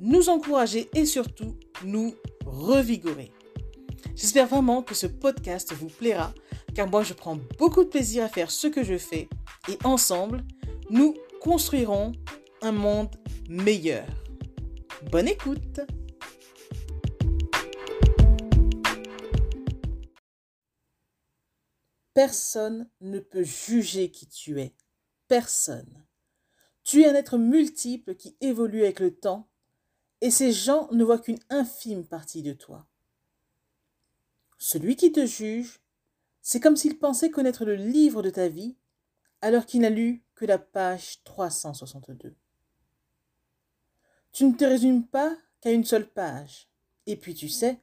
[0.00, 3.32] nous encourager et surtout nous revigorer.
[4.14, 6.32] J'espère vraiment que ce podcast vous plaira
[6.74, 9.28] car moi je prends beaucoup de plaisir à faire ce que je fais
[9.68, 10.44] et ensemble,
[10.90, 12.12] nous construirons
[12.62, 13.14] un monde
[13.48, 14.06] meilleur.
[15.10, 15.80] Bonne écoute
[22.12, 24.74] Personne ne peut juger qui tu es.
[25.28, 26.06] Personne.
[26.82, 29.50] Tu es un être multiple qui évolue avec le temps
[30.20, 32.86] et ces gens ne voient qu'une infime partie de toi.
[34.58, 35.80] Celui qui te juge,
[36.42, 38.76] c'est comme s'il pensait connaître le livre de ta vie
[39.42, 42.34] alors qu'il n'a lu que la page 362.
[44.32, 46.68] Tu ne te résumes pas qu'à une seule page.
[47.06, 47.80] Et puis tu sais,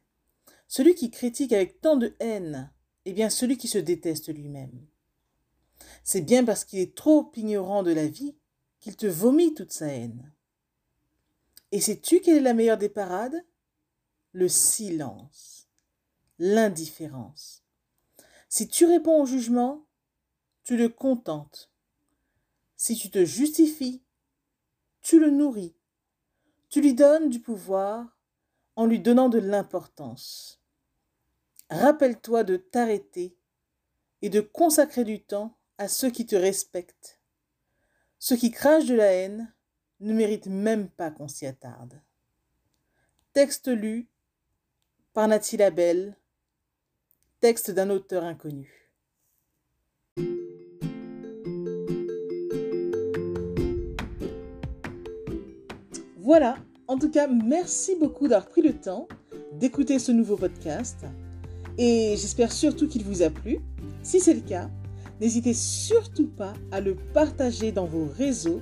[0.67, 2.71] celui qui critique avec tant de haine
[3.05, 4.87] est bien celui qui se déteste lui-même.
[6.03, 8.35] C'est bien parce qu'il est trop ignorant de la vie
[8.79, 10.32] qu'il te vomit toute sa haine.
[11.73, 13.43] Et sais-tu quelle est la meilleure des parades?
[14.31, 15.67] Le silence,
[16.37, 17.63] l'indifférence.
[18.47, 19.87] Si tu réponds au jugement,
[20.63, 21.71] tu le contentes.
[22.75, 24.03] Si tu te justifies,
[25.01, 25.75] tu le nourris.
[26.69, 28.19] Tu lui donnes du pouvoir
[28.75, 30.61] en lui donnant de l'importance.
[31.71, 33.35] Rappelle-toi de t'arrêter
[34.21, 37.19] et de consacrer du temps à ceux qui te respectent.
[38.19, 39.51] Ceux qui crachent de la haine
[40.03, 42.01] ne mérite même pas qu'on s'y attarde.
[43.31, 44.07] Texte lu
[45.13, 46.17] par Nathalie Labelle,
[47.39, 48.91] texte d'un auteur inconnu.
[56.17, 56.57] Voilà,
[56.87, 59.07] en tout cas, merci beaucoup d'avoir pris le temps
[59.53, 61.05] d'écouter ce nouveau podcast
[61.77, 63.59] et j'espère surtout qu'il vous a plu.
[64.03, 64.69] Si c'est le cas,
[65.21, 68.61] n'hésitez surtout pas à le partager dans vos réseaux